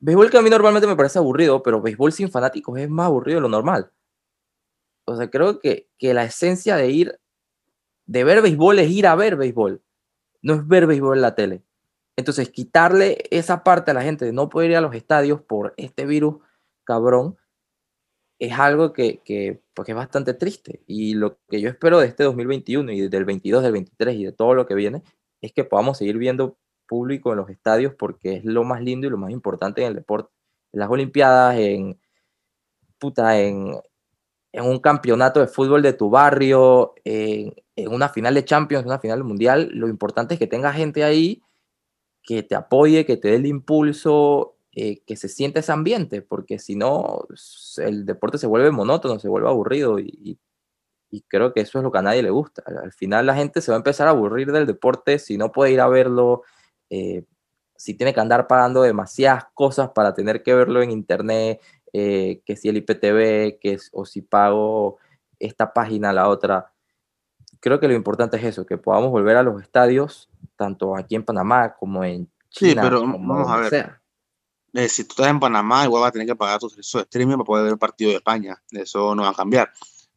[0.00, 3.36] Béisbol que a mí normalmente me parece aburrido, pero béisbol sin fanáticos es más aburrido
[3.36, 3.92] de lo normal.
[5.04, 7.20] O sea, creo que, que la esencia de ir,
[8.06, 9.80] de ver béisbol es ir a ver béisbol,
[10.42, 11.62] no es ver béisbol en la tele.
[12.16, 15.72] Entonces, quitarle esa parte a la gente de no poder ir a los estadios por
[15.76, 16.38] este virus
[16.82, 17.36] cabrón
[18.42, 20.82] es algo que, que, pues, es bastante triste.
[20.88, 24.32] Y lo que yo espero de este 2021 y del 22, del 23 y de
[24.32, 25.04] todo lo que viene
[25.40, 29.10] es que podamos seguir viendo público en los estadios porque es lo más lindo y
[29.10, 30.32] lo más importante en el deporte.
[30.72, 32.00] En las Olimpiadas, en,
[32.98, 33.76] puta, en,
[34.50, 37.54] en un campeonato de fútbol de tu barrio, en,
[37.86, 41.44] una final de Champions, una final mundial, lo importante es que tenga gente ahí
[42.24, 46.58] que te apoye, que te dé el impulso, eh, que se siente ese ambiente, porque
[46.58, 47.26] si no,
[47.78, 50.38] el deporte se vuelve monótono, se vuelve aburrido y,
[51.12, 52.62] y creo que eso es lo que a nadie le gusta.
[52.66, 55.72] Al final la gente se va a empezar a aburrir del deporte si no puede
[55.72, 56.42] ir a verlo,
[56.88, 57.24] eh,
[57.76, 61.60] si tiene que andar pagando demasiadas cosas para tener que verlo en internet,
[61.92, 64.96] eh, que si el IPTV, que o si pago
[65.38, 66.72] esta página, la otra.
[67.60, 71.24] Creo que lo importante es eso, que podamos volver a los estadios, tanto aquí en
[71.24, 72.82] Panamá como en China.
[72.82, 74.01] Sí, pero vamos a ver.
[74.74, 77.04] Eh, si tú estás en Panamá, igual vas a tener que pagar tu servicio de
[77.04, 78.62] streaming para poder ver el partido de España.
[78.70, 79.70] Eso no va a cambiar.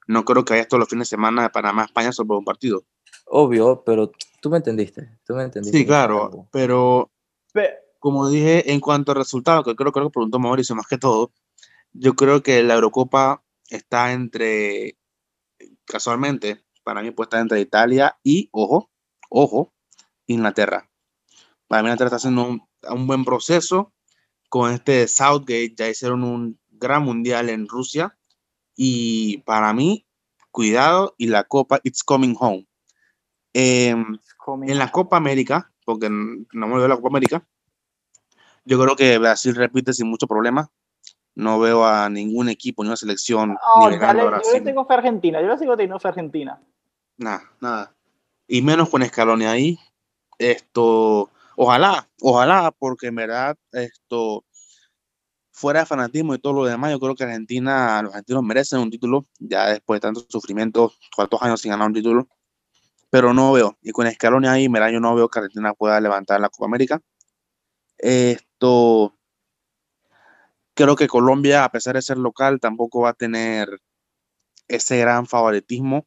[0.07, 2.37] No creo que haya todos los fines de semana de Panamá a España solo por
[2.37, 2.85] un partido.
[3.25, 5.19] Obvio, pero tú me entendiste.
[5.25, 5.77] Tú me entendiste.
[5.77, 7.11] Sí, claro, pero
[7.99, 11.31] como dije, en cuanto al resultado, que creo, creo que preguntó Mauricio más que todo,
[11.91, 14.99] yo creo que la Eurocopa está entre,
[15.85, 18.91] casualmente, para mí puede estar entre Italia y, ojo,
[19.29, 19.73] ojo,
[20.27, 20.87] Inglaterra.
[21.67, 23.94] Para mí Inglaterra está haciendo un, un buen proceso
[24.49, 28.17] con este Southgate, ya hicieron un gran mundial en Rusia
[28.75, 30.05] y para mí,
[30.51, 32.67] cuidado y la Copa It's Coming Home.
[33.53, 34.17] Em,
[34.67, 37.45] en la Copa América, porque no me veo la Copa América,
[38.65, 40.69] yo creo que Brasil repite sin mucho problema.
[41.35, 43.57] No veo a ningún equipo, ni una selección.
[43.75, 46.59] Oh, ni dale, yo tengo fe Argentina, yo sigo teniendo fe Argentina.
[47.17, 47.95] Nada, nada.
[48.47, 49.79] Y menos con Scaloni ahí.
[50.37, 54.45] Esto, ojalá, ojalá, porque en verdad, esto,
[55.51, 58.91] fuera de fanatismo y todo lo demás, yo creo que Argentina, los argentinos merecen un
[58.91, 62.27] título, ya después de tanto sufrimiento, cuántos años sin ganar un título
[63.15, 63.77] pero no veo.
[63.81, 67.01] Y con Scaloni ahí, mira, yo no veo que Argentina pueda levantar la Copa América.
[67.97, 69.17] Esto,
[70.73, 73.69] creo que Colombia, a pesar de ser local, tampoco va a tener
[74.67, 76.05] ese gran favoritismo.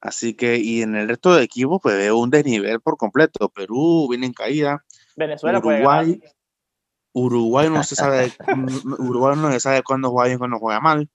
[0.00, 3.50] Así que, y en el resto de equipos, pues veo un desnivel por completo.
[3.50, 4.84] Perú viene en caída.
[5.16, 6.22] Venezuela, Uruguay.
[7.12, 8.32] Uruguay no se sabe,
[8.98, 11.10] Uruguay no se sabe cuándo juega bien, cuándo juega mal.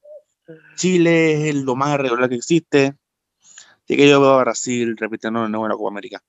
[0.75, 2.95] Chile es lo más irregular que existe.
[3.83, 6.23] Así que yo veo a Brasil repitiendo en la Copa América.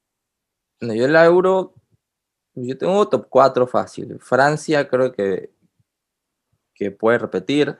[0.80, 1.74] No, yo en la Euro,
[2.54, 4.18] yo tengo top 4 fácil.
[4.20, 5.50] Francia creo que,
[6.74, 7.76] que puede repetir.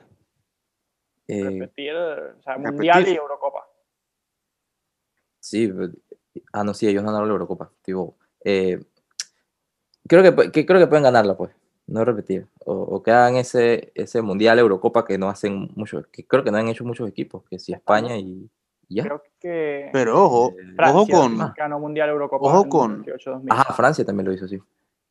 [1.27, 3.66] Eh, repetir, o sea, Mundial y Eurocopa.
[5.47, 5.71] Sí,
[6.51, 7.71] ah, no, sí, ellos ganaron la Eurocopa.
[7.81, 8.83] Tipo, eh,
[10.05, 11.51] creo, que, creo que pueden ganarla, pues.
[11.87, 12.47] no repetir.
[12.65, 16.51] O, o que hagan ese, ese Mundial Eurocopa que no hacen muchos, que creo que
[16.51, 18.49] no han hecho muchos equipos, que sí España y,
[18.89, 19.03] ya.
[19.03, 23.53] Creo que Pero ojo, Eh, ojo Francia con, ganó Mundial Eurocopa Ojo con- 98, 2000.
[23.53, 24.59] Ajá, Francia también lo hizo, sí.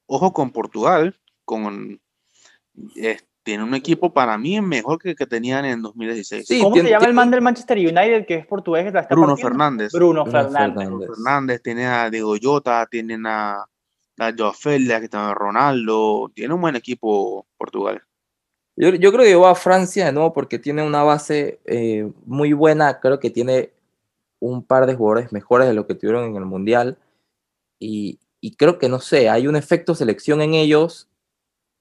[0.05, 1.99] ojo con Portugal, con
[2.96, 6.44] eh, tiene un equipo para mí mejor que el que tenían en 2016.
[6.48, 9.02] Sí, ¿Cómo tiene- se llama el man del Manchester United que es portugués que está
[9.09, 9.48] Bruno partiendo?
[9.50, 9.92] Fernández.
[9.92, 10.74] Bruno, Bruno Fernández.
[10.85, 11.09] Fernández.
[11.14, 13.61] Fernández, tiene a Diego Jota, tienen a,
[14.18, 18.02] a Joao Félix, que está Ronaldo, tiene un buen equipo Portugal.
[18.74, 22.52] Yo, yo creo que va a Francia de nuevo porque tiene una base eh, muy
[22.52, 22.98] buena.
[22.98, 23.70] Creo que tiene
[24.40, 26.98] un par de jugadores mejores de lo que tuvieron en el Mundial.
[27.78, 31.09] Y, y creo que, no sé, hay un efecto selección en ellos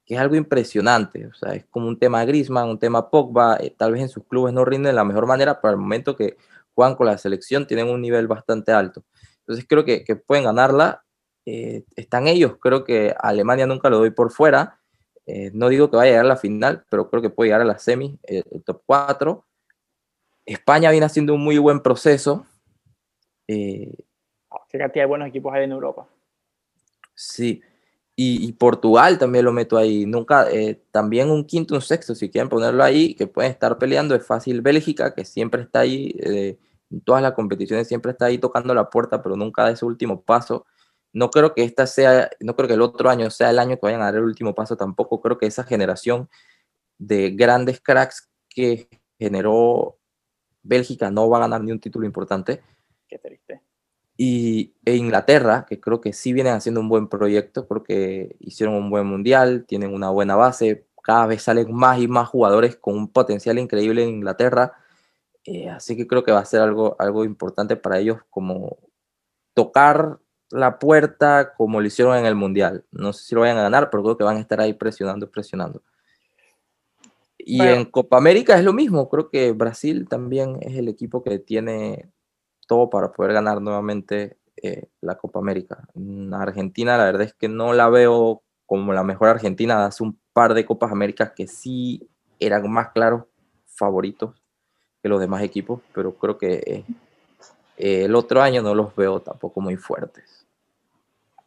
[0.06, 1.26] que es algo impresionante.
[1.28, 3.58] O sea, es como un tema Griezmann, un tema Pogba.
[3.60, 6.16] eh, tal vez en sus clubes no rinden de la mejor manera, pero al momento
[6.16, 6.38] que
[6.74, 9.04] juegan con la selección tienen un nivel bastante alto.
[9.40, 11.04] Entonces creo que, que pueden ganarla.
[11.46, 12.58] eh, están ellos.
[12.60, 14.80] Creo que Alemania nunca lo doy por fuera.
[15.28, 17.62] Eh, no digo que vaya a llegar a la final, pero creo que puede llegar
[17.62, 19.46] a la semi, el top 4.
[20.46, 22.46] España viene haciendo un muy buen proceso.
[23.48, 23.94] Eh,
[24.70, 26.08] Qué cantidad de buenos equipos hay en Europa.
[27.14, 27.62] sí.
[28.18, 30.06] Y, Portugal también lo meto ahí.
[30.06, 34.16] Nunca, eh, también un quinto, un sexto, si quieren ponerlo ahí, que pueden estar peleando.
[34.16, 36.58] Es fácil Bélgica, que siempre está ahí, eh,
[36.92, 40.22] en todas las competiciones siempre está ahí tocando la puerta, pero nunca da ese último
[40.22, 40.66] paso.
[41.12, 43.82] No creo que esta sea, no creo que el otro año sea el año que
[43.84, 45.22] vayan a dar el último paso tampoco.
[45.22, 46.30] Creo que esa generación
[46.98, 48.88] de grandes cracks que
[49.20, 49.98] generó
[50.64, 52.62] Bélgica no va a ganar ni un título importante.
[53.08, 53.65] Qué triste.
[54.18, 58.90] Y e Inglaterra, que creo que sí vienen haciendo un buen proyecto porque hicieron un
[58.90, 63.08] buen mundial, tienen una buena base, cada vez salen más y más jugadores con un
[63.10, 64.74] potencial increíble en Inglaterra.
[65.46, 68.78] eh, así que creo que va a ser algo, algo importante para ellos como
[69.54, 70.20] tocar
[70.52, 72.86] la puerta como lo hicieron en el mundial.
[72.92, 75.30] No sé si lo vayan a ganar, pero creo que van a estar ahí presionando,
[75.30, 75.84] presionando.
[77.38, 77.74] Y Bueno.
[77.74, 82.10] en Copa América es lo mismo, creo que Brasil también es el equipo que tiene
[82.68, 85.88] todo para poder ganar nuevamente eh, la Copa América.
[85.94, 90.20] Mm, Argentina, la verdad es que no la veo como la mejor Argentina hace un
[90.34, 93.24] par de Copas Américas que sí eran más claros
[93.68, 94.42] favoritos
[95.02, 96.84] que los demás equipos, pero creo que eh,
[97.78, 100.48] eh, el otro año no los veo tampoco muy fuertes.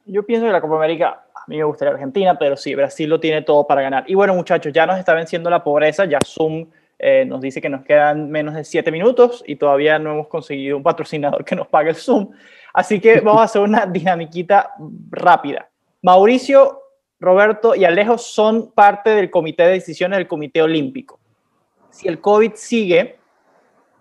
[0.05, 3.21] Yo pienso que la Copa América, a mí me gustaría Argentina, pero sí, Brasil lo
[3.21, 4.05] tiene todo para ganar.
[4.07, 6.67] Y bueno, muchachos, ya nos está venciendo la pobreza, ya Zoom
[6.99, 10.77] eh, nos dice que nos quedan menos de 7 minutos y todavía no hemos conseguido
[10.77, 12.31] un patrocinador que nos pague el Zoom.
[12.73, 14.73] Así que vamos a hacer una dinamiquita
[15.11, 15.69] rápida.
[16.03, 16.83] Mauricio,
[17.21, 21.21] Roberto y Alejo son parte del comité de decisiones del Comité Olímpico.
[21.91, 23.17] Si el COVID sigue,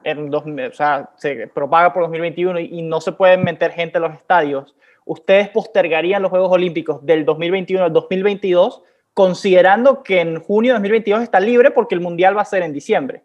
[0.03, 3.97] en dos, o sea, se propaga por 2021 y, y no se pueden meter gente
[3.97, 8.83] en los estadios, ¿ustedes postergarían los Juegos Olímpicos del 2021 al 2022,
[9.21, 12.71] considerando que en junio de 2022 está libre porque el Mundial va a ser en
[12.71, 13.23] diciembre?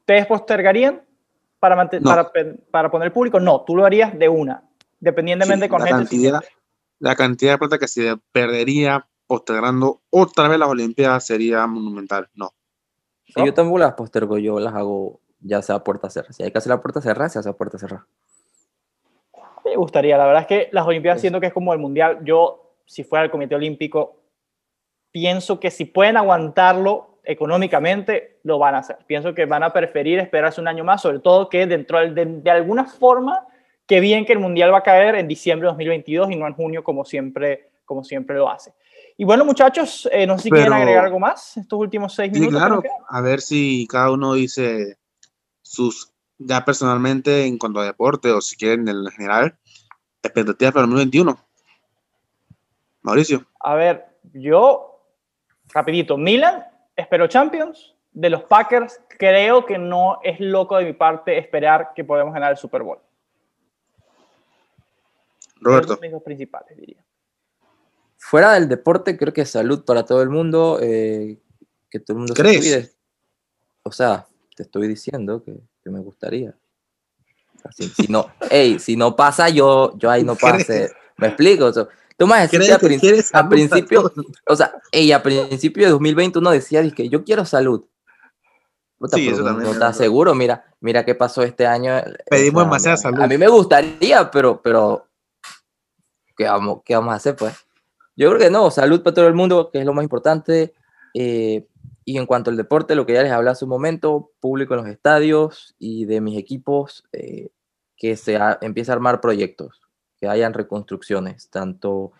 [0.00, 1.02] ¿Ustedes postergarían
[1.60, 1.90] para, No.
[2.02, 3.38] para, pe- para poner público?
[3.38, 4.64] No, tú lo harías de una,
[4.98, 6.02] dependientemente Sí, con la gente.
[6.02, 6.40] cantidad,
[6.98, 12.28] la cantidad de plata que se perdería postergando otra vez las Olimpiadas sería monumental.
[12.34, 12.50] No.
[13.24, 16.32] Si yo tampoco las postergo, yo las hago ya sea puerta cerrada.
[16.32, 18.04] Si hay que hacer la puerta cerrada, se hace a puerta cerrada.
[19.64, 22.18] Me gustaría, la verdad es que las Olimpiadas siento que es como el Mundial.
[22.24, 24.16] Yo, si fuera el Comité Olímpico,
[25.12, 28.98] pienso que si pueden aguantarlo económicamente, lo van a hacer.
[29.06, 32.50] Pienso que van a preferir esperarse un año más, sobre todo que dentro de, de,
[32.50, 33.46] alguna forma,
[33.86, 36.54] que bien que el Mundial va a caer en diciembre de 2022 y no en
[36.54, 38.72] junio como siempre, como siempre lo hace.
[39.16, 42.40] Y bueno, muchachos, eh, no sé si quieren agregar algo más estos últimos seis Sí,
[42.40, 42.58] minutos.
[42.58, 42.82] que claro.
[43.08, 44.96] A ver si cada uno dice
[45.60, 49.58] sus, ya personalmente en cuanto a deporte o si quieren en general,
[50.22, 51.38] expectativas para el 2021.
[53.02, 53.46] Mauricio.
[53.60, 54.89] A ver, yo,
[55.72, 56.64] rapidito, Milan,
[56.96, 57.94] espero Champions.
[58.12, 62.50] De los Packers, creo que no es loco de mi parte esperar que podemos ganar
[62.50, 62.98] el Super Bowl.
[65.60, 65.98] Roberto.
[66.00, 67.04] mis dos principales, diría.
[68.16, 71.38] Fuera del deporte, creo que salud para todo el mundo, eh,
[71.88, 72.54] que todo el mundo ¿Crees?
[72.56, 72.90] se cuide.
[73.82, 76.54] O sea, te estoy diciendo que, que me gustaría.
[77.64, 80.66] Así, si no, ey, si no pasa, yo, yo ahí no ¿Crees?
[80.66, 80.92] pase.
[81.16, 81.66] ¿Me explico?
[81.66, 81.88] O sea,
[82.20, 84.26] tú me decías ¿Crees al, que prin- quieres al salud principio, para todos?
[84.46, 87.86] o sea, ey, a principio de 2020 uno decía, que yo quiero salud.
[88.98, 91.66] Puta, Sí, pero eso no- también no es estás seguro, mira, mira qué pasó este
[91.66, 91.96] año.
[91.96, 93.20] o Pedimos demasiada a- salud.
[93.22, 95.06] A mí me gustaría, pero, pero
[96.36, 97.54] ¿qué vamos, qué vamos a hacer, pues?
[98.16, 100.74] Yo creo que no, salud para todo el mundo, que es lo más importante.
[101.14, 101.66] eh,
[102.04, 104.80] y en cuanto al deporte, lo que ya les hablé hace un momento, público en
[104.82, 107.48] los estadios y de mis equipos, eh,
[107.96, 109.80] que se a- empiece a armar proyectos,
[110.20, 112.12] que hayan reconstrucciones, tanto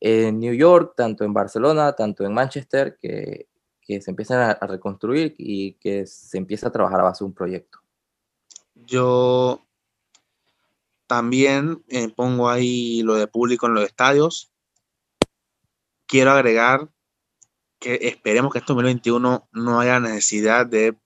[0.00, 3.48] en New York, tanto en Barcelona, tanto en Manchester, que,
[3.80, 7.28] que se empiezan a, a, reconstruir y que se empieza a trabajar a base de
[7.28, 7.80] un proyecto.
[8.74, 9.66] Yo
[11.12, 14.50] también eh, pongo ahí lo de público en los estadios.
[16.06, 16.88] Quiero agregar
[17.78, 20.96] que esperemos que este 2021 no haya necesidad de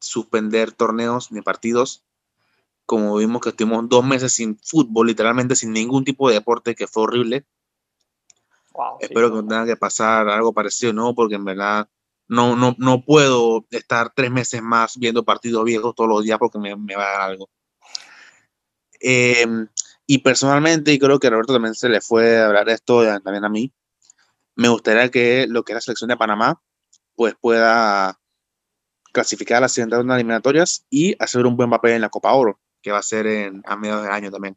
[0.00, 2.05] suspender torneos ni partidos.
[2.86, 6.86] Como vimos que estuvimos dos meses sin fútbol, literalmente sin ningún tipo de deporte, que
[6.86, 7.44] fue horrible.
[8.72, 11.14] Wow, Espero sí, que no tenga que pasar algo parecido, ¿no?
[11.14, 11.88] Porque en verdad
[12.28, 16.58] no, no, no puedo estar tres meses más viendo partidos viejos todos los días porque
[16.58, 17.50] me, me va a dar algo.
[19.00, 19.46] Eh,
[20.06, 23.44] y personalmente, y creo que a Roberto también se le fue a hablar esto también
[23.44, 23.72] a mí,
[24.54, 26.62] me gustaría que lo que es la selección de Panamá,
[27.14, 28.18] pues pueda
[29.12, 32.92] clasificar a las siguientes eliminatorias y hacer un buen papel en la Copa Oro, que
[32.92, 34.56] va a ser en, a mediados del año también.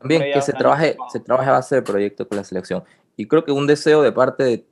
[0.00, 2.84] También que se trabaje, se trabaje a base de proyecto con la selección.
[3.16, 4.68] Y creo que un deseo de parte de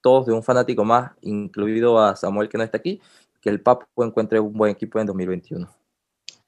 [0.00, 3.02] todos, de un fanático más, incluido a Samuel que no está aquí,
[3.42, 5.68] que el Papo encuentre un buen equipo en 2021.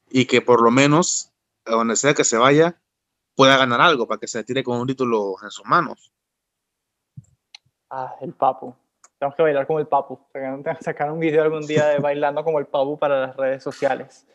[0.08, 1.30] Y que por lo menos,
[1.66, 2.80] a donde sea que se vaya,
[3.36, 6.14] pueda ganar algo para que se tire con un título en sus manos.
[7.90, 8.74] Ah, el Papu.
[9.18, 10.18] Tenemos que bailar como el Papu.
[10.80, 14.26] Sacar un video algún día de bailando como el Papu para las redes sociales.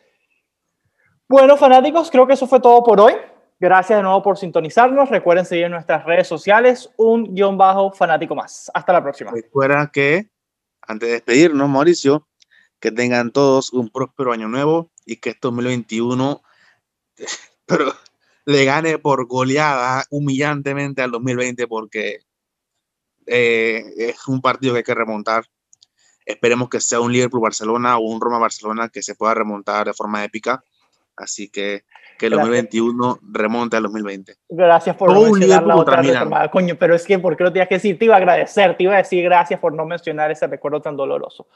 [1.29, 3.13] Bueno, fanáticos, creo que eso fue todo por hoy.
[3.59, 5.09] Gracias de nuevo por sintonizarnos.
[5.09, 8.71] Recuerden seguir en nuestras redes sociales, un guion bajo fanático más.
[8.73, 9.31] Hasta la próxima.
[9.31, 10.29] Recuerda que,
[10.81, 12.27] antes de despedirnos, Mauricio,
[12.79, 16.41] que tengan todos un próspero año nuevo y que este 2021
[17.65, 17.93] pero,
[18.45, 22.19] le gane por goleada humillantemente al 2020 porque
[23.25, 25.45] eh, es un partido que hay que remontar.
[26.25, 30.63] Esperemos que sea un Liverpool-Barcelona o un Roma-Barcelona que se pueda remontar de forma épica.
[31.17, 31.83] Así que
[32.17, 34.35] que el 2021 remonte al 2020.
[34.49, 36.49] Gracias por no mencionar la otra.
[36.49, 37.97] Coño, pero es que, ¿por qué lo tenías que decir?
[37.97, 40.97] Te iba a agradecer, te iba a decir gracias por no mencionar ese recuerdo tan
[40.97, 41.47] doloroso.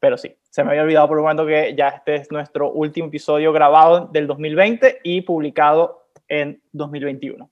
[0.00, 3.08] Pero sí, se me había olvidado por un momento que ya este es nuestro último
[3.08, 7.48] episodio grabado del 2020 y publicado en 2021.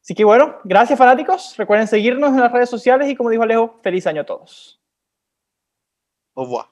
[0.00, 1.56] Así que bueno, gracias fanáticos.
[1.56, 4.80] Recuerden seguirnos en las redes sociales y como dijo Alejo, feliz año a todos.
[6.34, 6.71] Au revoir.